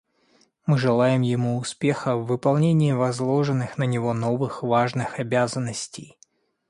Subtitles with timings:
[0.65, 6.17] Мы желаем ему успеха в выполнении возложенных на него новых, важных обязанностей.